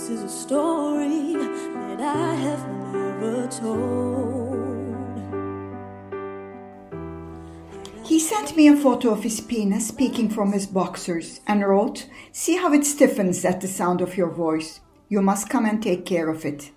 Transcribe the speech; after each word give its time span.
This 0.00 0.08
is 0.08 0.22
a 0.22 0.28
story 0.30 1.34
that 1.34 2.00
I 2.00 2.34
have 2.34 2.66
never 2.90 3.46
told. 3.48 5.20
He 8.02 8.18
sent 8.18 8.56
me 8.56 8.68
a 8.68 8.76
photo 8.76 9.10
of 9.10 9.22
his 9.22 9.42
penis 9.42 9.90
peeking 9.90 10.30
from 10.30 10.52
his 10.52 10.66
boxers 10.66 11.40
and 11.46 11.62
wrote, 11.68 12.06
See 12.32 12.56
how 12.56 12.72
it 12.72 12.86
stiffens 12.86 13.44
at 13.44 13.60
the 13.60 13.68
sound 13.68 14.00
of 14.00 14.16
your 14.16 14.30
voice. 14.30 14.80
You 15.10 15.20
must 15.20 15.50
come 15.50 15.66
and 15.66 15.82
take 15.82 16.06
care 16.06 16.30
of 16.30 16.46
it. 16.46 16.70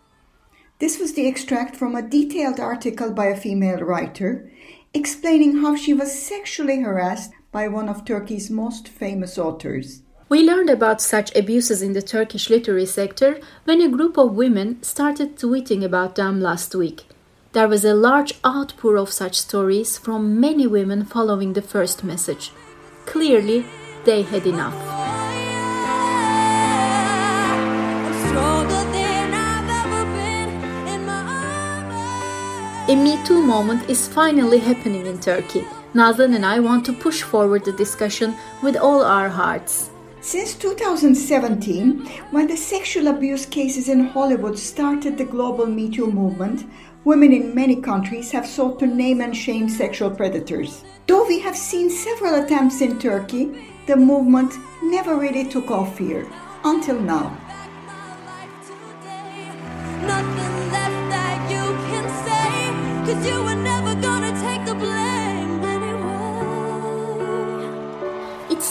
This 0.79 0.99
was 0.99 1.13
the 1.13 1.25
extract 1.25 1.77
from 1.77 1.95
a 1.95 2.01
detailed 2.01 2.59
article 2.59 3.13
by 3.13 3.27
a 3.27 3.37
female 3.37 3.79
writer 3.79 4.51
explaining 4.93 5.59
how 5.61 5.77
she 5.77 5.93
was 5.93 6.11
sexually 6.11 6.81
harassed 6.81 7.31
by 7.53 7.69
one 7.69 7.87
of 7.87 8.03
Turkey's 8.03 8.49
most 8.49 8.89
famous 8.89 9.37
authors. 9.37 10.01
We 10.33 10.41
learned 10.41 10.71
about 10.71 10.99
such 10.99 11.35
abuses 11.35 11.83
in 11.83 11.93
the 11.93 12.01
Turkish 12.01 12.49
literary 12.49 12.87
sector 12.87 13.39
when 13.65 13.81
a 13.81 13.87
group 13.87 14.17
of 14.17 14.33
women 14.33 14.81
started 14.81 15.37
tweeting 15.37 15.83
about 15.83 16.15
them 16.15 16.41
last 16.41 16.73
week. 16.73 17.03
There 17.51 17.67
was 17.67 17.85
a 17.85 17.93
large 17.93 18.33
outpour 18.43 18.97
of 18.97 19.11
such 19.11 19.39
stories 19.39 19.99
from 19.99 20.39
many 20.39 20.65
women 20.65 21.05
following 21.05 21.53
the 21.53 21.61
first 21.61 22.03
message. 22.03 22.49
Clearly, 23.05 23.63
they 24.05 24.23
had 24.23 24.47
enough. 24.47 24.73
A 32.89 32.95
Me 32.95 33.23
Too 33.23 33.43
moment 33.43 33.87
is 33.87 34.07
finally 34.07 34.57
happening 34.57 35.05
in 35.05 35.19
Turkey. 35.19 35.67
Nazlan 35.93 36.33
and 36.33 36.43
I 36.43 36.59
want 36.59 36.87
to 36.87 36.93
push 36.93 37.21
forward 37.21 37.65
the 37.65 37.71
discussion 37.73 38.33
with 38.63 38.75
all 38.75 39.03
our 39.03 39.29
hearts. 39.29 39.91
Since 40.23 40.55
2017, 40.55 42.05
when 42.31 42.47
the 42.47 42.55
sexual 42.55 43.07
abuse 43.07 43.45
cases 43.45 43.89
in 43.89 44.05
Hollywood 44.05 44.57
started 44.57 45.17
the 45.17 45.25
global 45.25 45.65
Me 45.65 45.89
Too 45.89 46.09
movement, 46.09 46.63
women 47.03 47.33
in 47.33 47.53
many 47.53 47.75
countries 47.81 48.31
have 48.31 48.47
sought 48.47 48.79
to 48.79 48.87
name 48.87 49.19
and 49.19 49.35
shame 49.35 49.67
sexual 49.67 50.09
predators. 50.09 50.85
Though 51.07 51.27
we 51.27 51.39
have 51.39 51.57
seen 51.57 51.89
several 51.89 52.41
attempts 52.41 52.79
in 52.79 52.99
Turkey, 52.99 53.67
the 53.85 53.97
movement 53.97 54.53
never 54.81 55.17
really 55.17 55.43
took 55.43 55.69
off 55.69 55.97
here, 55.97 56.25
until 56.63 57.01
now. 57.01 57.37
It 63.05 63.52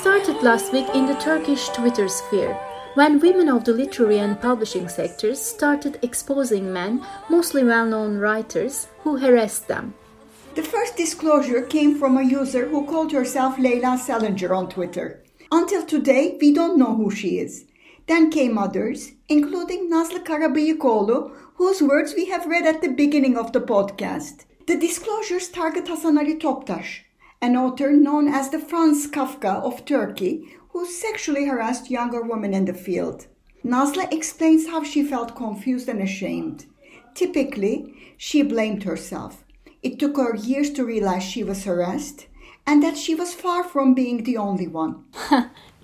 started 0.02 0.42
last 0.42 0.72
week 0.72 0.88
in 0.94 1.06
the 1.06 1.14
Turkish 1.14 1.68
Twitter 1.68 2.08
sphere 2.08 2.58
when 2.94 3.20
women 3.20 3.48
of 3.48 3.62
the 3.62 3.72
literary 3.72 4.18
and 4.18 4.40
publishing 4.40 4.88
sectors 4.88 5.40
started 5.40 6.00
exposing 6.02 6.72
men, 6.72 7.06
mostly 7.30 7.62
well 7.62 7.86
known 7.86 8.18
writers, 8.18 8.88
who 9.04 9.16
harassed 9.16 9.68
them. 9.68 9.94
The 10.56 10.64
first 10.64 10.96
disclosure 10.96 11.62
came 11.62 12.00
from 12.00 12.18
a 12.18 12.24
user 12.24 12.66
who 12.66 12.84
called 12.84 13.12
herself 13.12 13.58
Leyla 13.58 13.96
Salinger 13.96 14.52
on 14.52 14.68
Twitter. 14.68 15.22
Until 15.52 15.86
today, 15.86 16.36
we 16.40 16.52
don't 16.52 16.76
know 16.76 16.96
who 16.96 17.12
she 17.12 17.38
is. 17.38 17.64
Then 18.08 18.28
came 18.28 18.58
others, 18.58 19.12
including 19.28 19.88
Nazlı 19.88 20.24
Karabıyıkoğlu, 20.24 21.30
whose 21.58 21.78
words 21.78 22.16
we 22.16 22.24
have 22.24 22.50
read 22.50 22.66
at 22.66 22.82
the 22.82 22.98
beginning 22.98 23.38
of 23.38 23.52
the 23.52 23.60
podcast. 23.60 24.46
The 24.66 24.80
disclosures 24.80 25.52
target 25.52 25.88
Hasan 25.88 26.16
Ali 26.16 26.38
Toptaş, 26.38 27.04
an 27.42 27.56
author 27.56 27.90
known 27.90 28.28
as 28.28 28.50
the 28.50 28.58
Franz 28.58 29.08
Kafka 29.08 29.62
of 29.62 29.84
Turkey, 29.84 30.56
who 30.70 30.86
sexually 30.86 31.46
harassed 31.46 31.90
younger 31.90 32.22
women 32.22 32.54
in 32.54 32.64
the 32.64 32.72
field. 32.72 33.26
Nazlı 33.64 34.10
explains 34.12 34.68
how 34.68 34.84
she 34.84 35.02
felt 35.02 35.34
confused 35.34 35.88
and 35.88 36.00
ashamed. 36.00 36.66
Typically, 37.14 38.14
she 38.16 38.42
blamed 38.42 38.84
herself. 38.84 39.44
It 39.82 39.98
took 39.98 40.16
her 40.16 40.36
years 40.36 40.70
to 40.70 40.84
realize 40.84 41.24
she 41.24 41.42
was 41.42 41.64
harassed 41.64 42.26
and 42.64 42.80
that 42.82 42.96
she 42.96 43.14
was 43.14 43.34
far 43.34 43.64
from 43.64 43.92
being 43.92 44.22
the 44.22 44.36
only 44.36 44.68
one. 44.68 45.04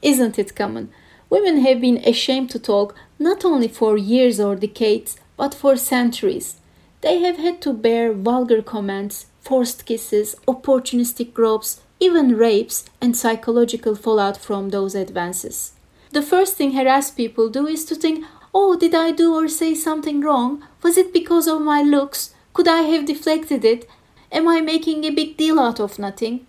Isn't 0.02 0.38
it 0.38 0.54
common? 0.54 0.91
Women 1.28 1.58
have 1.62 1.80
been 1.80 1.98
ashamed 1.98 2.50
to 2.50 2.58
talk 2.60 2.94
not 3.18 3.44
only 3.44 3.68
for 3.68 3.98
years 3.98 4.38
or 4.38 4.54
decades, 4.54 5.18
but 5.36 5.54
for 5.54 5.76
centuries. 5.76 6.60
They 7.00 7.18
have 7.20 7.36
had 7.36 7.60
to 7.62 7.72
bear 7.72 8.12
vulgar 8.12 8.62
comments, 8.62 9.26
forced 9.48 9.86
kisses, 9.86 10.36
opportunistic 10.47 11.32
gropes, 11.32 11.81
even 11.98 12.36
rapes, 12.36 12.84
and 13.00 13.16
psychological 13.16 13.97
fallout 13.97 14.36
from 14.36 14.69
those 14.69 14.94
advances. 14.94 15.72
The 16.12 16.20
first 16.22 16.56
thing 16.56 16.72
harassed 16.72 17.16
people 17.16 17.48
do 17.48 17.66
is 17.66 17.86
to 17.86 17.94
think, 17.94 18.26
oh, 18.54 18.76
did 18.76 18.94
I 18.94 19.10
do 19.10 19.34
or 19.34 19.48
say 19.48 19.75
something 19.75 20.20
wrong? 20.20 20.62
Was 20.82 20.98
it 20.98 21.14
because 21.14 21.48
of 21.48 21.62
my 21.62 21.81
looks? 21.81 22.34
Could 22.53 22.69
I 22.69 22.82
have 22.82 23.06
deflected 23.06 23.64
it? 23.64 23.88
Am 24.31 24.47
I 24.47 24.60
making 24.60 25.04
a 25.04 25.10
big 25.10 25.38
deal 25.38 25.59
out 25.59 25.80
of 25.80 25.98
nothing? 25.98 26.47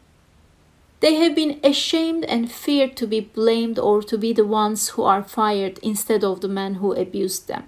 They 1.00 1.16
have 1.16 1.34
been 1.34 1.62
ashamed 1.64 2.26
and 2.26 2.52
feared 2.52 2.98
to 2.98 3.08
be 3.08 3.22
blamed 3.22 3.80
or 3.80 4.04
to 4.04 4.18
be 4.18 4.34
the 4.34 4.46
ones 4.46 4.90
who 4.90 5.04
are 5.04 5.24
fired 5.24 5.80
instead 5.82 6.26
of 6.26 6.42
the 6.42 6.50
men 6.50 6.76
who 6.76 6.92
abused 6.92 7.48
them. 7.48 7.64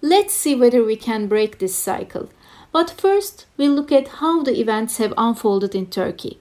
Let's 0.00 0.34
see 0.34 0.54
whether 0.54 0.84
we 0.84 0.94
can 0.94 1.26
break 1.26 1.58
this 1.58 1.74
cycle. 1.74 2.28
But 2.78 2.92
first, 2.92 3.46
we'll 3.56 3.72
look 3.72 3.90
at 3.90 4.20
how 4.22 4.44
the 4.44 4.60
events 4.60 4.98
have 4.98 5.12
unfolded 5.18 5.74
in 5.74 5.86
Turkey. 5.86 6.38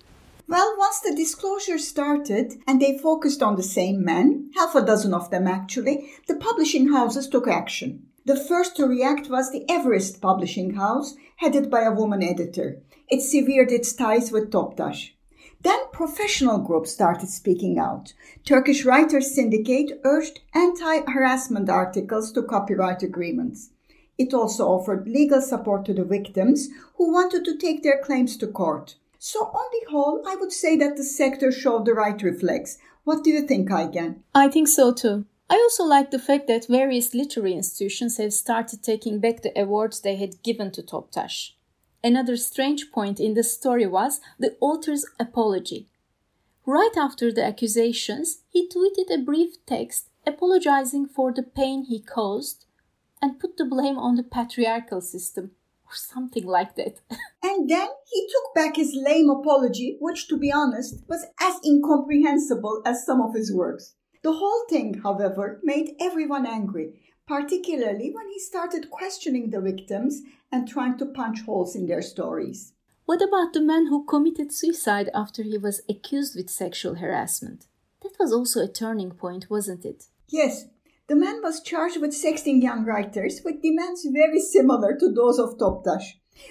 Well, 0.48 0.76
once 0.78 1.00
the 1.00 1.16
disclosure 1.16 1.80
started 1.80 2.62
and 2.68 2.80
they 2.80 3.00
focused 3.00 3.42
on 3.42 3.56
the 3.56 3.64
same 3.64 4.06
men, 4.06 4.52
half 4.56 4.76
a 4.76 4.86
dozen 4.86 5.16
of 5.16 5.32
them 5.32 5.48
actually, 5.48 6.12
the 6.28 6.36
publishing 6.36 6.90
houses 6.94 7.28
took 7.28 7.48
action. 7.48 8.06
The 8.26 8.36
first 8.36 8.76
to 8.76 8.86
react 8.86 9.32
was 9.32 9.52
the 9.52 9.66
Everest 9.68 10.22
Publishing 10.22 10.76
House, 10.76 11.16
headed 11.38 11.72
by 11.72 11.82
a 11.82 11.92
woman 11.92 12.22
editor. 12.22 12.84
It 13.10 13.24
severed 13.24 13.72
its 13.72 13.92
ties 13.94 14.32
with 14.32 14.52
Toptaş. 14.52 15.14
Then 15.62 15.80
professional 15.92 16.60
groups 16.60 16.92
started 16.92 17.30
speaking 17.30 17.80
out. 17.80 18.14
Turkish 18.46 18.86
Writers 18.86 19.34
Syndicate 19.34 20.00
urged 20.04 20.42
anti-harassment 20.54 21.68
articles 21.68 22.32
to 22.34 22.44
copyright 22.44 23.02
agreements. 23.02 23.72
It 24.18 24.34
also 24.34 24.68
offered 24.68 25.08
legal 25.08 25.42
support 25.42 25.86
to 25.86 25.94
the 25.94 26.04
victims 26.04 26.70
who 26.96 27.12
wanted 27.12 27.46
to 27.46 27.58
take 27.58 27.84
their 27.84 28.02
claims 28.02 28.36
to 28.38 28.48
court. 28.48 28.96
So 29.20 29.40
on 29.46 29.66
the 29.72 29.92
whole, 29.92 30.24
I 30.28 30.36
would 30.36 30.52
say 30.52 30.76
that 30.78 30.98
the 30.98 31.04
sector 31.04 31.52
showed 31.52 31.86
the 31.86 31.94
right 31.94 32.22
reflex. 32.22 32.78
What 33.04 33.24
do 33.24 33.30
you 33.30 33.42
think, 33.42 33.70
Aygen? 33.70 34.22
I 34.34 34.48
think 34.48 34.68
so 34.68 34.94
too. 34.94 35.26
I 35.50 35.56
also 35.56 35.86
like 35.86 36.12
the 36.12 36.20
fact 36.20 36.48
that 36.48 36.68
various 36.68 37.14
literary 37.14 37.54
institutions 37.54 38.18
have 38.18 38.34
started 38.34 38.84
taking 38.84 39.20
back 39.20 39.42
the 39.42 39.60
awards 39.60 40.02
they 40.02 40.18
had 40.18 40.44
given 40.44 40.72
to 40.72 40.84
Toptaş. 40.84 41.52
Another 42.04 42.38
strange 42.38 42.92
point 42.92 43.20
in 43.20 43.34
the 43.34 43.44
story 43.44 43.88
was 43.88 44.20
the 44.38 44.56
author's 44.60 45.06
apology. 45.20 45.88
Right 46.66 46.98
after 46.98 47.32
the 47.32 47.46
accusations, 47.46 48.44
he 48.50 48.68
tweeted 48.68 49.10
a 49.10 49.24
brief 49.24 49.66
text 49.66 50.10
apologizing 50.26 51.08
for 51.08 51.32
the 51.32 51.44
pain 51.44 51.86
he 51.86 52.02
caused 52.02 52.67
and 53.22 53.40
put 53.40 53.58
the 53.58 53.66
blame 53.66 53.98
on 53.98 54.16
the 54.16 54.24
patriarchal 54.24 55.02
system 55.02 55.52
or 55.86 55.96
something 55.96 56.46
like 56.46 56.76
that. 56.76 57.00
and 57.44 57.70
then 57.70 57.88
he 58.12 58.28
took 58.32 58.54
back 58.56 58.76
his 58.76 58.94
lame 58.96 59.30
apology, 59.30 59.98
which, 60.00 60.28
to 60.28 60.38
be 60.38 60.52
honest, 60.52 61.04
was 61.08 61.26
as 61.40 61.56
incomprehensible 61.66 62.82
as 62.86 63.06
some 63.06 63.22
of 63.22 63.34
his 63.34 63.54
works. 63.54 63.96
The 64.24 64.34
whole 64.34 64.64
thing, 64.70 65.02
however, 65.04 65.60
made 65.64 65.96
everyone 66.00 66.46
angry, 66.46 67.00
particularly 67.28 68.12
when 68.14 68.30
he 68.30 68.40
started 68.40 68.90
questioning 68.90 69.50
the 69.50 69.62
victims 69.62 70.22
and 70.52 70.68
trying 70.68 70.98
to 70.98 71.06
punch 71.06 71.42
holes 71.42 71.76
in 71.76 71.86
their 71.86 72.02
stories. 72.02 72.74
What 73.06 73.22
about 73.22 73.54
the 73.54 73.62
man 73.62 73.88
who 73.88 74.06
committed 74.06 74.52
suicide 74.52 75.10
after 75.14 75.42
he 75.42 75.58
was 75.58 75.82
accused 75.88 76.36
with 76.36 76.50
sexual 76.50 76.96
harassment? 76.96 77.68
That 78.02 78.20
was 78.20 78.34
also 78.34 78.62
a 78.62 78.68
turning 78.68 79.12
point, 79.12 79.50
wasn't 79.50 79.86
it? 79.86 80.06
Yes, 80.28 80.66
the 81.08 81.16
man 81.16 81.42
was 81.42 81.62
charged 81.62 82.02
with 82.02 82.12
sexting 82.12 82.62
young 82.62 82.84
writers 82.84 83.42
with 83.46 83.62
demands 83.62 84.06
very 84.12 84.40
similar 84.40 84.96
to 84.98 85.12
those 85.12 85.40
of 85.40 85.58
Toptaş. 85.58 86.04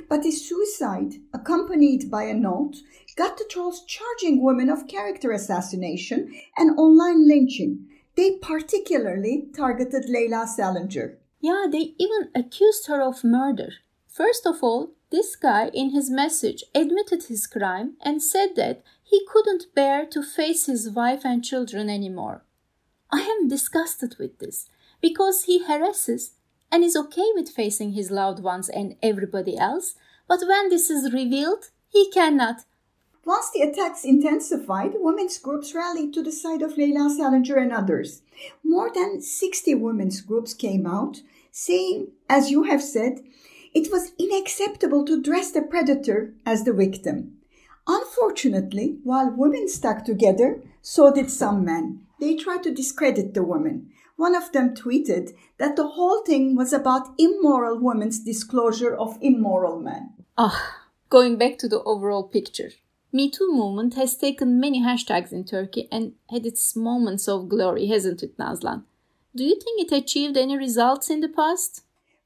But 0.08 0.24
his 0.24 0.48
suicide, 0.48 1.14
accompanied 1.32 2.10
by 2.10 2.24
a 2.24 2.34
note, 2.34 2.76
got 3.16 3.36
the 3.36 3.44
trolls 3.48 3.84
charging 3.84 4.42
women 4.42 4.70
of 4.70 4.88
character 4.88 5.30
assassination 5.30 6.34
and 6.56 6.78
online 6.78 7.28
lynching. 7.28 7.86
They 8.16 8.38
particularly 8.38 9.48
targeted 9.54 10.06
Leyla 10.06 10.48
Salinger. 10.48 11.18
Yeah, 11.40 11.66
they 11.70 11.94
even 11.98 12.30
accused 12.34 12.86
her 12.88 13.02
of 13.02 13.22
murder. 13.22 13.74
First 14.08 14.46
of 14.46 14.62
all, 14.62 14.92
this 15.10 15.36
guy 15.36 15.70
in 15.72 15.90
his 15.90 16.10
message 16.10 16.64
admitted 16.74 17.24
his 17.24 17.46
crime 17.46 17.96
and 18.00 18.22
said 18.22 18.56
that 18.56 18.82
he 19.04 19.24
couldn't 19.30 19.74
bear 19.74 20.06
to 20.06 20.22
face 20.22 20.66
his 20.66 20.90
wife 20.90 21.24
and 21.24 21.44
children 21.44 21.88
anymore. 21.88 22.42
I 23.10 23.20
am 23.20 23.48
disgusted 23.48 24.16
with 24.18 24.38
this 24.38 24.68
because 25.00 25.44
he 25.44 25.64
harasses 25.64 26.32
and 26.70 26.82
is 26.82 26.96
okay 26.96 27.30
with 27.34 27.48
facing 27.48 27.92
his 27.92 28.10
loved 28.10 28.42
ones 28.42 28.68
and 28.68 28.96
everybody 29.02 29.56
else, 29.56 29.94
but 30.28 30.40
when 30.46 30.68
this 30.68 30.90
is 30.90 31.12
revealed, 31.12 31.70
he 31.88 32.10
cannot. 32.10 32.64
Once 33.24 33.50
the 33.50 33.60
attacks 33.60 34.04
intensified, 34.04 34.92
women's 34.96 35.38
groups 35.38 35.74
rallied 35.74 36.12
to 36.14 36.22
the 36.22 36.30
side 36.30 36.62
of 36.62 36.74
Leyla 36.74 37.10
Salinger 37.10 37.56
and 37.56 37.72
others. 37.72 38.22
More 38.62 38.90
than 38.92 39.20
60 39.20 39.74
women's 39.74 40.20
groups 40.20 40.54
came 40.54 40.86
out, 40.86 41.22
saying, 41.50 42.08
as 42.28 42.50
you 42.50 42.64
have 42.64 42.82
said, 42.82 43.20
it 43.74 43.90
was 43.90 44.12
unacceptable 44.20 45.04
to 45.04 45.20
dress 45.20 45.50
the 45.50 45.62
predator 45.62 46.34
as 46.44 46.64
the 46.64 46.72
victim. 46.72 47.38
Unfortunately, 47.86 48.98
while 49.02 49.34
women 49.36 49.68
stuck 49.68 50.04
together, 50.04 50.62
so 50.80 51.12
did 51.12 51.30
some 51.30 51.64
men. 51.64 52.05
They 52.20 52.36
tried 52.36 52.62
to 52.64 52.74
discredit 52.74 53.34
the 53.34 53.42
woman. 53.42 53.90
One 54.16 54.34
of 54.34 54.52
them 54.52 54.74
tweeted 54.74 55.34
that 55.58 55.76
the 55.76 55.88
whole 55.88 56.22
thing 56.22 56.56
was 56.56 56.72
about 56.72 57.14
immoral 57.18 57.78
women's 57.78 58.18
disclosure 58.18 58.94
of 58.94 59.18
immoral 59.20 59.78
men. 59.78 60.14
Ah, 60.38 60.80
going 61.10 61.36
back 61.36 61.58
to 61.58 61.68
the 61.68 61.82
overall 61.82 62.24
picture. 62.24 62.70
Me 63.12 63.30
Too 63.30 63.50
movement 63.52 63.94
has 63.94 64.16
taken 64.16 64.60
many 64.60 64.82
hashtags 64.82 65.32
in 65.32 65.44
Turkey 65.44 65.88
and 65.92 66.14
had 66.30 66.44
its 66.44 66.74
moments 66.74 67.28
of 67.28 67.48
glory, 67.48 67.86
hasn't 67.86 68.22
it, 68.22 68.36
Nazlan? 68.36 68.84
Do 69.34 69.44
you 69.44 69.58
think 69.60 69.80
it 69.80 69.94
achieved 69.94 70.36
any 70.36 70.56
results 70.56 71.10
in 71.10 71.20
the 71.20 71.28
past? 71.28 71.82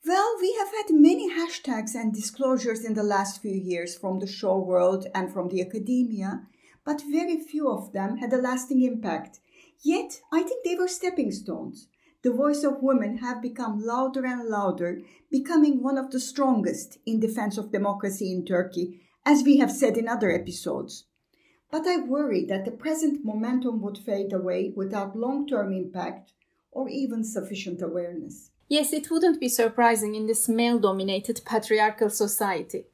Well, 0.07 0.37
we 0.41 0.55
have 0.59 0.69
had 0.69 0.95
many 0.95 1.31
hashtags 1.31 1.95
and 1.95 2.15
disclosures 2.15 2.85
in 2.85 2.95
the 2.95 3.03
last 3.03 3.43
few 3.43 3.55
years 3.55 3.99
from 3.99 4.19
the 4.19 4.27
show 4.27 4.57
world 4.59 5.07
and 5.15 5.33
from 5.33 5.49
the 5.49 5.61
academia, 5.61 6.47
but 6.85 7.03
very 7.11 7.39
few 7.39 7.69
of 7.69 7.93
them 7.93 8.17
had 8.17 8.33
a 8.33 8.39
lasting 8.39 8.83
impact. 8.83 9.41
Yet, 9.82 10.21
I 10.32 10.43
think 10.43 10.65
they 10.65 10.75
were 10.75 10.88
stepping 10.88 11.32
stones. 11.32 11.88
The 12.23 12.32
voice 12.32 12.65
of 12.65 12.82
women 12.82 13.19
have 13.19 13.41
become 13.41 13.82
louder 13.82 14.27
and 14.27 14.47
louder, 14.49 15.00
becoming 15.31 15.82
one 15.82 15.97
of 15.97 16.11
the 16.11 16.21
strongest 16.21 16.99
in 17.06 17.19
defense 17.19 17.56
of 17.56 17.73
democracy 17.73 18.31
in 18.31 18.44
Turkey, 18.44 19.00
as 19.25 19.43
we 19.43 19.56
have 19.59 19.73
said 19.73 19.97
in 19.97 20.06
other 20.06 20.31
episodes. 20.31 21.05
But 21.71 21.87
I 21.87 21.99
worry 21.99 22.44
that 22.47 22.65
the 22.65 22.73
present 22.73 23.25
momentum 23.25 23.81
would 23.81 23.97
fade 23.97 24.32
away 24.32 24.73
without 24.75 25.17
long 25.17 25.47
term 25.47 25.73
impact 25.73 26.33
or 26.73 26.88
even 26.88 27.25
sufficient 27.25 27.81
awareness. 27.81 28.50
Yes, 28.69 28.93
it 28.93 29.11
wouldn't 29.11 29.41
be 29.41 29.49
surprising 29.49 30.15
in 30.15 30.26
this 30.26 30.49
male 30.49 30.79
dominated 30.79 31.41
patriarchal 31.44 32.11
society. 32.11 32.85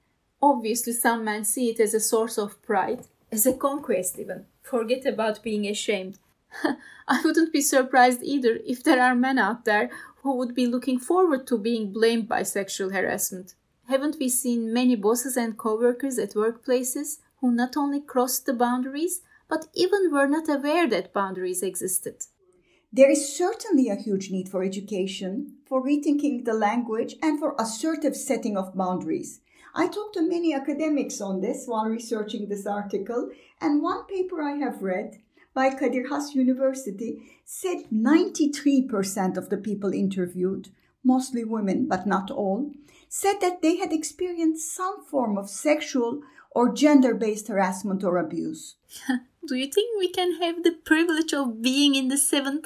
Obviously, 0.41 0.93
some 0.93 1.25
men 1.25 1.45
see 1.45 1.71
it 1.71 1.81
as 1.81 1.95
a 1.95 2.01
source 2.01 2.39
of 2.39 2.63
pride, 2.63 3.09
as 3.33 3.45
a 3.45 3.53
conquest, 3.55 4.19
even. 4.19 4.47
Forget 4.63 5.05
about 5.05 5.43
being 5.43 5.67
ashamed. 5.67 6.19
I 7.09 7.21
wouldn't 7.23 7.53
be 7.53 7.61
surprised 7.61 8.23
either 8.23 8.59
if 8.67 8.83
there 8.83 9.03
are 9.03 9.15
men 9.15 9.39
out 9.39 9.65
there 9.65 9.91
who 10.23 10.37
would 10.37 10.55
be 10.55 10.67
looking 10.67 10.99
forward 10.99 11.47
to 11.47 11.59
being 11.59 11.93
blamed 11.93 12.29
by 12.29 12.43
sexual 12.43 12.91
harassment. 12.91 13.55
Haven't 13.89 14.17
we 14.19 14.29
seen 14.29 14.73
many 14.73 14.97
bosses 14.97 15.37
and 15.37 15.57
co 15.57 15.79
workers 15.79 16.19
at 16.19 16.35
workplaces 16.35 17.19
who 17.41 17.53
not 17.53 17.77
only 17.77 18.01
crossed 18.01 18.47
the 18.47 18.53
boundaries, 18.53 19.21
but 19.49 19.69
even 19.75 20.11
were 20.11 20.27
not 20.27 20.49
aware 20.49 20.89
that 20.89 21.13
boundaries 21.13 21.63
existed? 21.63 22.25
There 22.93 23.11
is 23.11 23.37
certainly 23.37 23.89
a 23.89 23.95
huge 23.95 24.31
need 24.31 24.49
for 24.49 24.65
education, 24.65 25.59
for 25.67 25.85
rethinking 25.85 26.45
the 26.45 26.55
language, 26.55 27.15
and 27.23 27.39
for 27.39 27.55
assertive 27.59 28.17
setting 28.17 28.57
of 28.57 28.75
boundaries. 28.75 29.41
I 29.75 29.87
talked 29.89 30.15
to 30.15 30.23
many 30.23 30.55
academics 30.55 31.21
on 31.21 31.41
this 31.41 31.67
while 31.67 31.87
researching 31.87 32.49
this 32.49 32.67
article, 32.67 33.31
and 33.61 33.83
one 33.83 34.07
paper 34.07 34.43
I 34.43 34.57
have 34.57 34.83
read 34.83 35.19
by 35.57 35.71
Kadir 35.71 36.11
Has 36.11 36.35
University 36.35 37.41
said 37.47 37.87
93% 37.91 39.39
of 39.39 39.49
the 39.49 39.57
people 39.57 39.91
interviewed, 39.91 40.69
mostly 41.03 41.45
women 41.45 41.89
but 41.89 42.07
not 42.07 42.31
all, 42.31 42.73
said 43.09 43.41
that 43.41 43.63
they 43.63 43.79
had 43.79 43.91
experienced 43.91 44.75
some 44.77 45.03
form 45.03 45.39
of 45.39 45.49
sexual 45.49 46.21
or 46.51 46.75
gender 46.75 47.15
based 47.15 47.49
harassment 47.49 48.05
or 48.05 48.19
abuse. 48.19 48.77
Do 49.49 49.55
you 49.55 49.67
think 49.67 49.99
we 49.99 50.09
can 50.09 50.43
have 50.43 50.63
the 50.63 50.73
privilege 50.85 51.33
of 51.33 51.63
being 51.63 51.95
in 51.95 52.09
the 52.09 52.17
7%? 52.17 52.61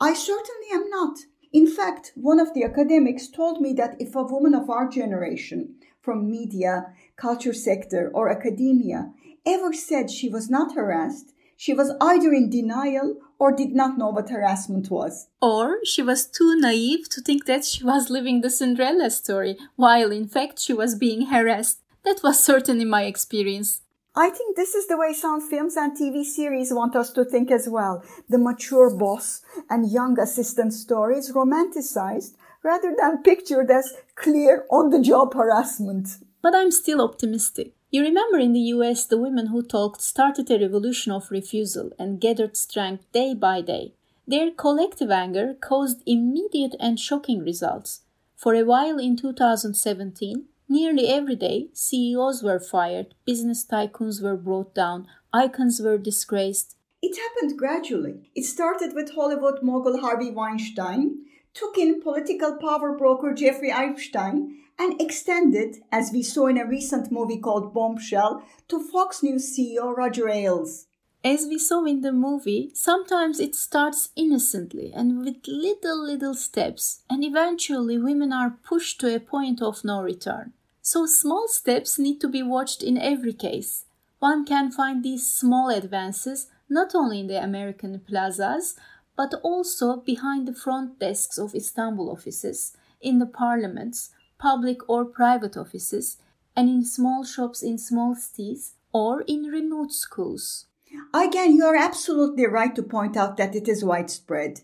I 0.00 0.14
certainly 0.14 0.68
am 0.72 0.88
not. 0.88 1.18
In 1.52 1.66
fact, 1.66 2.12
one 2.14 2.40
of 2.40 2.54
the 2.54 2.64
academics 2.64 3.28
told 3.28 3.60
me 3.60 3.74
that 3.74 3.96
if 4.00 4.14
a 4.14 4.22
woman 4.22 4.54
of 4.54 4.70
our 4.70 4.88
generation, 4.88 5.74
from 6.00 6.30
media, 6.30 6.94
culture 7.16 7.52
sector, 7.52 8.10
or 8.14 8.30
academia, 8.30 9.12
ever 9.44 9.74
said 9.74 10.10
she 10.10 10.30
was 10.30 10.48
not 10.48 10.74
harassed, 10.74 11.34
she 11.60 11.74
was 11.74 11.90
either 12.00 12.32
in 12.32 12.48
denial 12.48 13.16
or 13.36 13.50
did 13.50 13.72
not 13.72 13.98
know 13.98 14.10
what 14.10 14.30
harassment 14.30 14.90
was. 14.90 15.26
Or 15.42 15.84
she 15.84 16.02
was 16.02 16.24
too 16.24 16.54
naive 16.56 17.08
to 17.10 17.20
think 17.20 17.46
that 17.46 17.64
she 17.64 17.82
was 17.82 18.10
living 18.10 18.40
the 18.40 18.48
Cinderella 18.48 19.10
story, 19.10 19.58
while 19.74 20.12
in 20.12 20.28
fact 20.28 20.60
she 20.60 20.72
was 20.72 20.94
being 20.94 21.26
harassed. 21.26 21.80
That 22.04 22.20
was 22.22 22.42
certainly 22.42 22.84
my 22.84 23.02
experience. 23.06 23.80
I 24.14 24.30
think 24.30 24.56
this 24.56 24.76
is 24.76 24.86
the 24.86 24.96
way 24.96 25.12
some 25.12 25.40
films 25.40 25.76
and 25.76 25.96
TV 25.96 26.22
series 26.24 26.72
want 26.72 26.94
us 26.94 27.12
to 27.14 27.24
think 27.24 27.50
as 27.50 27.68
well. 27.68 28.04
The 28.28 28.38
mature 28.38 28.96
boss 28.96 29.42
and 29.68 29.90
young 29.90 30.18
assistant 30.20 30.74
stories 30.74 31.32
romanticized 31.32 32.36
rather 32.62 32.94
than 32.96 33.24
pictured 33.24 33.68
as 33.70 33.94
clear 34.14 34.64
on 34.70 34.90
the 34.90 35.00
job 35.00 35.34
harassment. 35.34 36.18
But 36.40 36.54
I'm 36.54 36.70
still 36.70 37.00
optimistic. 37.00 37.74
You 37.90 38.02
remember 38.02 38.38
in 38.38 38.52
the 38.52 38.68
US, 38.76 39.06
the 39.06 39.18
women 39.18 39.46
who 39.46 39.62
talked 39.62 40.02
started 40.02 40.50
a 40.50 40.58
revolution 40.58 41.12
of 41.12 41.30
refusal 41.30 41.92
and 41.98 42.20
gathered 42.20 42.56
strength 42.56 43.10
day 43.12 43.34
by 43.34 43.60
day. 43.60 43.94
Their 44.26 44.50
collective 44.50 45.10
anger 45.10 45.54
caused 45.60 46.02
immediate 46.06 46.76
and 46.78 47.00
shocking 47.00 47.40
results. 47.40 48.02
For 48.36 48.54
a 48.54 48.64
while 48.64 48.98
in 48.98 49.16
2017, 49.16 50.48
Nearly 50.70 51.08
every 51.08 51.34
day, 51.34 51.70
CEOs 51.72 52.42
were 52.42 52.60
fired, 52.60 53.14
business 53.24 53.64
tycoons 53.64 54.22
were 54.22 54.36
brought 54.36 54.74
down, 54.74 55.06
icons 55.32 55.80
were 55.80 55.96
disgraced. 55.96 56.76
It 57.00 57.16
happened 57.16 57.58
gradually. 57.58 58.30
It 58.34 58.44
started 58.44 58.94
with 58.94 59.14
Hollywood 59.14 59.62
mogul 59.62 60.00
Harvey 60.00 60.30
Weinstein, 60.30 61.24
took 61.54 61.78
in 61.78 62.02
political 62.02 62.58
power 62.58 62.94
broker 62.98 63.32
Jeffrey 63.32 63.72
Epstein, 63.72 64.58
and 64.78 65.00
extended, 65.00 65.76
as 65.90 66.10
we 66.12 66.22
saw 66.22 66.46
in 66.46 66.58
a 66.58 66.66
recent 66.66 67.10
movie 67.10 67.38
called 67.38 67.74
Bombshell, 67.74 68.42
to 68.68 68.78
Fox 68.80 69.22
News 69.22 69.56
CEO 69.56 69.96
Roger 69.96 70.28
Ailes. 70.28 70.86
As 71.24 71.46
we 71.46 71.58
saw 71.58 71.84
in 71.84 72.02
the 72.02 72.12
movie, 72.12 72.70
sometimes 72.74 73.40
it 73.40 73.56
starts 73.56 74.10
innocently 74.14 74.92
and 74.94 75.18
with 75.18 75.48
little, 75.48 76.04
little 76.04 76.34
steps, 76.34 77.02
and 77.10 77.24
eventually 77.24 77.98
women 77.98 78.32
are 78.32 78.58
pushed 78.64 79.00
to 79.00 79.14
a 79.14 79.18
point 79.18 79.60
of 79.60 79.84
no 79.84 80.00
return. 80.00 80.52
So 80.80 81.06
small 81.06 81.48
steps 81.48 81.98
need 81.98 82.20
to 82.20 82.28
be 82.28 82.42
watched 82.42 82.82
in 82.84 82.96
every 82.96 83.32
case. 83.32 83.84
One 84.20 84.44
can 84.44 84.70
find 84.70 85.02
these 85.02 85.26
small 85.28 85.70
advances 85.70 86.46
not 86.68 86.94
only 86.94 87.20
in 87.20 87.26
the 87.26 87.42
American 87.42 87.98
plazas, 88.00 88.76
but 89.16 89.34
also 89.42 89.96
behind 89.96 90.46
the 90.46 90.54
front 90.54 91.00
desks 91.00 91.36
of 91.36 91.54
Istanbul 91.54 92.10
offices, 92.10 92.76
in 93.00 93.18
the 93.18 93.26
parliaments, 93.26 94.10
public 94.38 94.88
or 94.88 95.04
private 95.04 95.56
offices, 95.56 96.18
and 96.56 96.68
in 96.68 96.84
small 96.84 97.24
shops 97.24 97.62
in 97.62 97.78
small 97.78 98.14
cities 98.14 98.74
or 98.92 99.22
in 99.22 99.44
remote 99.44 99.92
schools. 99.92 100.66
Again, 101.12 101.54
you 101.54 101.64
are 101.64 101.76
absolutely 101.76 102.46
right 102.46 102.74
to 102.74 102.82
point 102.82 103.16
out 103.16 103.36
that 103.36 103.54
it 103.54 103.68
is 103.68 103.84
widespread. 103.84 104.62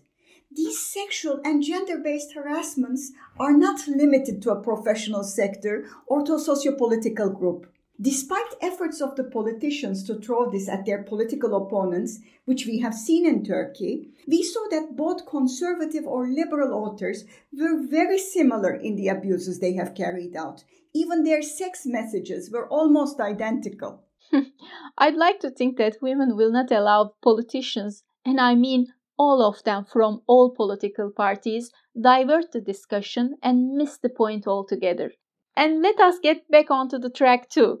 These 0.51 0.79
sexual 0.79 1.41
and 1.43 1.61
gender 1.61 1.97
based 1.97 2.33
harassments 2.33 3.11
are 3.39 3.55
not 3.55 3.87
limited 3.87 4.41
to 4.41 4.51
a 4.51 4.61
professional 4.61 5.23
sector 5.23 5.85
or 6.07 6.23
to 6.23 6.33
a 6.33 6.39
sociopolitical 6.39 7.37
group. 7.37 7.67
Despite 7.99 8.55
efforts 8.61 9.01
of 9.01 9.15
the 9.15 9.23
politicians 9.23 10.03
to 10.03 10.15
throw 10.15 10.49
this 10.49 10.67
at 10.67 10.85
their 10.85 11.03
political 11.03 11.55
opponents, 11.55 12.19
which 12.43 12.65
we 12.65 12.79
have 12.79 12.93
seen 12.93 13.25
in 13.25 13.43
Turkey, 13.43 14.09
we 14.27 14.43
saw 14.43 14.67
that 14.69 14.97
both 14.97 15.25
conservative 15.25 16.05
or 16.05 16.27
liberal 16.27 16.73
authors 16.73 17.23
were 17.57 17.87
very 17.87 18.17
similar 18.17 18.73
in 18.73 18.97
the 18.97 19.07
abuses 19.07 19.59
they 19.59 19.73
have 19.73 19.95
carried 19.95 20.35
out. 20.35 20.65
Even 20.93 21.23
their 21.23 21.41
sex 21.41 21.85
messages 21.85 22.51
were 22.51 22.67
almost 22.67 23.19
identical. 23.21 24.03
I'd 24.97 25.15
like 25.15 25.39
to 25.39 25.49
think 25.49 25.77
that 25.77 26.01
women 26.01 26.35
will 26.35 26.51
not 26.51 26.71
allow 26.71 27.13
politicians, 27.21 28.03
and 28.25 28.41
I 28.41 28.55
mean 28.55 28.87
all 29.17 29.41
of 29.41 29.63
them 29.63 29.85
from 29.85 30.21
all 30.27 30.49
political 30.49 31.09
parties, 31.09 31.71
divert 31.99 32.51
the 32.51 32.61
discussion 32.61 33.37
and 33.41 33.75
miss 33.75 33.97
the 33.97 34.09
point 34.09 34.45
altogether. 34.47 35.11
And 35.55 35.81
let 35.81 35.99
us 35.99 36.19
get 36.21 36.49
back 36.49 36.69
onto 36.69 36.99
the 36.99 37.09
track 37.09 37.49
too. 37.49 37.79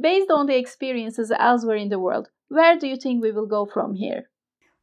Based 0.00 0.30
on 0.30 0.46
the 0.46 0.56
experiences 0.58 1.32
elsewhere 1.38 1.76
in 1.76 1.88
the 1.88 1.98
world, 1.98 2.28
where 2.48 2.78
do 2.78 2.86
you 2.86 2.96
think 2.96 3.22
we 3.22 3.32
will 3.32 3.46
go 3.46 3.66
from 3.66 3.94
here? 3.94 4.30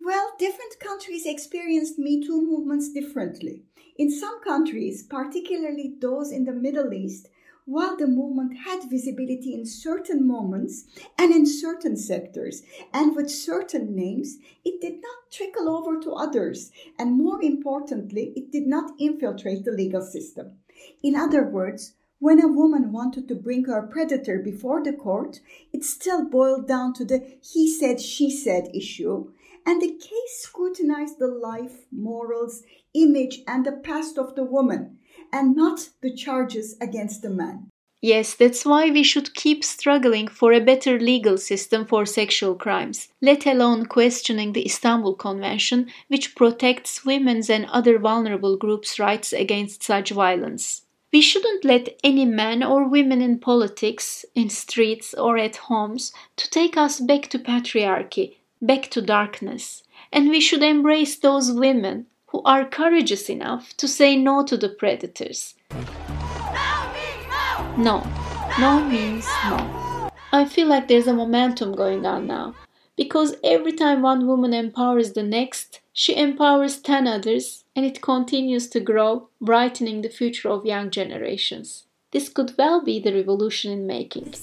Well, 0.02 0.32
different 0.40 0.80
countries 0.80 1.26
experienced 1.26 2.00
Me 2.00 2.26
Too 2.26 2.42
movements 2.42 2.92
differently. 2.94 3.64
In 3.98 4.10
some 4.10 4.42
countries, 4.44 5.04
particularly 5.04 5.96
those 6.00 6.32
in 6.32 6.46
the 6.46 6.54
Middle 6.54 6.94
East, 6.94 7.28
while 7.66 7.96
the 7.98 8.08
movement 8.08 8.58
had 8.66 8.90
visibility 8.90 9.54
in 9.54 9.66
certain 9.66 10.26
moments 10.26 10.86
and 11.20 11.32
in 11.32 11.46
certain 11.46 11.96
sectors 11.98 12.64
and 12.94 13.16
with 13.16 13.30
certain 13.30 13.96
names, 13.96 14.38
it 14.66 14.82
did 14.82 15.02
not 15.02 15.30
trickle 15.32 15.70
over 15.70 16.00
to 16.00 16.14
others. 16.14 16.72
And 16.98 17.18
more 17.18 17.44
importantly, 17.44 18.34
it 18.36 18.52
did 18.52 18.66
not 18.66 18.94
infiltrate 19.00 19.66
the 19.66 19.72
legal 19.72 20.02
system. 20.02 20.58
In 21.04 21.16
other 21.16 21.44
words, 21.44 21.94
When 22.22 22.44
a 22.44 22.50
woman 22.50 22.92
wanted 22.92 23.30
to 23.30 23.36
bring 23.36 23.64
her 23.66 23.82
predator 23.82 24.40
before 24.40 24.84
the 24.84 24.92
court, 24.92 25.40
it 25.72 25.86
still 25.86 26.26
boiled 26.26 26.68
down 26.68 26.94
to 26.96 27.06
the 27.06 27.38
he 27.42 27.72
said, 27.72 28.02
she 28.02 28.30
said 28.30 28.70
issue, 28.74 29.32
and 29.66 29.82
the 29.82 29.94
case 29.94 30.42
scrutinized 30.42 31.18
the 31.18 31.28
life, 31.28 31.86
morals, 31.92 32.64
image, 32.94 33.40
and 33.48 33.66
the 33.66 33.72
past 33.72 34.18
of 34.18 34.36
the 34.36 34.44
woman, 34.44 34.98
and 35.32 35.56
not 35.56 35.92
the 36.02 36.14
charges 36.14 36.76
against 36.82 37.22
the 37.22 37.30
man. 37.30 37.70
Yes, 38.02 38.36
that's 38.36 38.66
why 38.66 38.90
we 38.90 39.04
should 39.04 39.34
keep 39.34 39.64
struggling 39.64 40.28
for 40.28 40.52
a 40.52 40.60
better 40.60 41.00
legal 41.00 41.38
system 41.38 41.86
for 41.86 42.06
sexual 42.06 42.56
crimes, 42.56 43.08
let 43.22 43.46
alone 43.46 43.86
questioning 43.86 44.52
the 44.52 44.66
Istanbul 44.66 45.16
Convention, 45.16 45.88
which 46.10 46.36
protects 46.36 47.06
women's 47.06 47.50
and 47.50 47.66
other 47.66 47.98
vulnerable 47.98 48.58
groups' 48.58 49.00
rights 49.00 49.32
against 49.32 49.84
such 49.84 50.12
violence. 50.12 50.82
We 51.12 51.22
shouldn't 51.22 51.66
let 51.66 51.98
any 52.04 52.26
man 52.26 52.62
or 52.62 52.88
women 52.88 53.20
in 53.20 53.40
politics, 53.40 54.26
in 54.36 54.50
streets, 54.50 55.16
or 55.16 55.40
at 55.40 55.56
homes 55.56 56.14
to 56.36 56.48
take 56.50 56.78
us 56.78 57.00
back 57.00 57.30
to 57.30 57.40
patriarchy, 57.40 58.36
back 58.62 58.90
to 58.92 59.02
darkness. 59.02 59.82
And 60.12 60.30
we 60.30 60.40
should 60.40 60.62
embrace 60.62 61.18
those 61.18 61.52
women 61.52 62.06
who 62.28 62.44
are 62.44 62.64
courageous 62.64 63.28
enough 63.28 63.76
to 63.78 63.88
say 63.88 64.16
no 64.16 64.44
to 64.46 64.56
the 64.56 64.70
predators. 64.70 65.56
No. 67.76 68.06
No 68.60 68.84
means 68.84 69.26
no. 69.46 70.12
I 70.32 70.46
feel 70.46 70.68
like 70.68 70.88
there's 70.88 71.08
a 71.08 71.14
momentum 71.14 71.74
going 71.74 72.06
on 72.06 72.28
now. 72.28 72.54
Because 72.96 73.36
every 73.44 73.72
time 73.72 74.04
one 74.04 74.28
woman 74.28 74.54
empowers 74.54 75.14
the 75.14 75.24
next, 75.24 75.80
she 76.00 76.16
empowers 76.16 76.80
10 76.80 77.08
others 77.08 77.66
and 77.76 77.86
it 77.86 78.02
continues 78.02 78.70
to 78.70 78.80
grow, 78.80 79.28
brightening 79.42 80.02
the 80.02 80.08
future 80.08 80.48
of 80.48 80.66
young 80.66 80.90
generations. 80.90 81.88
This 82.12 82.30
could 82.30 82.54
well 82.58 82.82
be 82.82 83.02
the 83.02 83.14
revolution 83.14 83.74
in 83.74 83.86
making. 83.86 84.34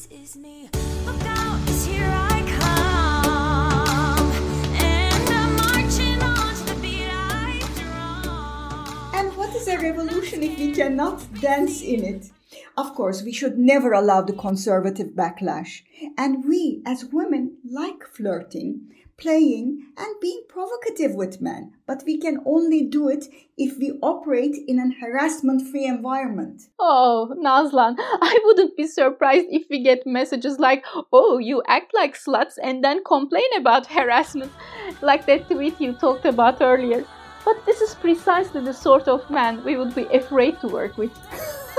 And 9.15 9.35
what 9.35 9.55
is 9.57 9.67
a 9.67 9.79
revolution 9.79 10.43
if 10.43 10.59
we 10.59 10.73
cannot 10.73 11.25
dance 11.41 11.81
in 11.81 12.05
it? 12.05 12.31
Of 12.77 12.95
course, 12.95 13.23
we 13.23 13.33
should 13.33 13.57
never 13.57 13.95
allow 13.95 14.21
the 14.21 14.35
conservative 14.35 15.13
backlash. 15.15 15.81
And 16.19 16.45
we, 16.45 16.83
as 16.85 17.07
women, 17.07 17.57
like 17.65 18.05
flirting, 18.13 18.91
playing, 19.19 19.83
and 19.97 20.21
being 20.21 20.43
provocative 20.49 21.15
with 21.15 21.41
men. 21.41 21.73
But 21.87 22.03
we 22.07 22.19
can 22.19 22.41
only 22.45 22.83
do 22.85 23.09
it 23.09 23.27
if 23.57 23.79
we 23.79 23.99
operate 24.03 24.57
in 24.69 24.79
an 24.79 24.93
harassment 25.01 25.69
free 25.71 25.87
environment. 25.87 26.63
Oh, 26.79 27.35
Nazlan, 27.39 27.95
I 27.99 28.39
wouldn't 28.45 28.77
be 28.77 28.87
surprised 28.87 29.47
if 29.51 29.67
we 29.71 29.83
get 29.83 30.07
messages 30.07 30.59
like, 30.59 30.85
oh, 31.13 31.39
you 31.39 31.63
act 31.67 31.93
like 31.95 32.17
sluts 32.17 32.55
and 32.63 32.85
then 32.85 33.03
complain 33.05 33.51
about 33.57 33.87
harassment, 33.99 34.53
like 35.01 35.27
that 35.27 35.49
tweet 35.49 35.81
you 35.81 35.93
talked 35.95 36.25
about 36.27 36.61
earlier. 36.61 37.05
But 37.45 37.65
this 37.65 37.81
is 37.81 37.95
precisely 37.95 38.61
the 38.61 38.75
sort 38.75 39.07
of 39.09 39.29
man 39.31 39.65
we 39.65 39.77
would 39.77 39.95
be 39.95 40.05
afraid 40.07 40.61
to 40.61 40.69
work 40.69 40.99
with. 40.99 41.13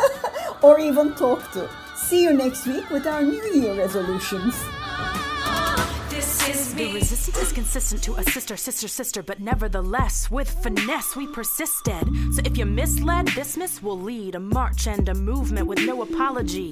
or 0.63 0.79
even 0.79 1.13
talk 1.15 1.51
to. 1.51 1.69
See 1.95 2.23
you 2.23 2.33
next 2.33 2.65
week 2.65 2.89
with 2.89 3.05
our 3.05 3.21
New 3.21 3.43
Year 3.53 3.75
resolutions. 3.75 4.55
The 6.47 6.93
resistance 6.93 7.37
is 7.41 7.51
consistent 7.51 8.01
to 8.03 8.13
a 8.13 8.23
sister, 8.23 8.55
sister, 8.55 8.87
sister, 8.87 9.21
but 9.21 9.41
nevertheless, 9.41 10.31
with 10.31 10.49
finesse, 10.63 11.13
we 11.13 11.27
persisted. 11.27 12.07
So 12.31 12.41
if 12.45 12.55
you're 12.55 12.65
misled, 12.65 13.27
this 13.29 13.57
miss 13.57 13.83
will 13.83 13.99
lead 13.99 14.33
a 14.33 14.39
march 14.39 14.87
and 14.87 15.09
a 15.09 15.13
movement 15.13 15.67
with 15.67 15.79
no 15.79 16.03
apology. 16.03 16.69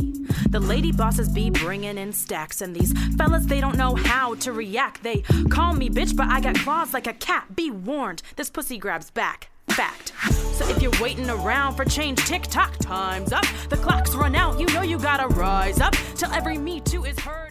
The 0.49 0.61
lady 0.61 0.93
bosses 0.93 1.27
be 1.27 1.49
bringing 1.49 1.97
in 1.97 2.13
stacks, 2.13 2.61
and 2.61 2.73
these 2.73 2.93
fellas, 3.17 3.47
they 3.47 3.59
don't 3.59 3.75
know 3.75 3.95
how 3.95 4.35
to 4.35 4.53
react. 4.53 5.03
They 5.03 5.23
call 5.49 5.73
me 5.73 5.89
bitch, 5.89 6.15
but 6.15 6.29
I 6.29 6.39
got 6.39 6.55
claws 6.55 6.93
like 6.93 7.07
a 7.07 7.13
cat. 7.13 7.53
Be 7.53 7.69
warned, 7.69 8.21
this 8.37 8.49
pussy 8.49 8.77
grabs 8.77 9.11
back 9.11 9.49
fact. 9.67 10.13
So 10.53 10.65
if 10.69 10.81
you're 10.81 11.01
waiting 11.01 11.29
around 11.29 11.75
for 11.75 11.83
change, 11.83 12.19
tick 12.25 12.43
tock, 12.43 12.77
time's 12.79 13.33
up. 13.33 13.45
The 13.69 13.75
clock's 13.75 14.15
run 14.15 14.35
out, 14.35 14.57
you 14.57 14.67
know 14.67 14.83
you 14.83 14.97
gotta 14.97 15.27
rise 15.27 15.81
up 15.81 15.95
till 16.15 16.31
every 16.31 16.57
Me 16.57 16.79
Too 16.79 17.03
is 17.03 17.19
heard. 17.19 17.44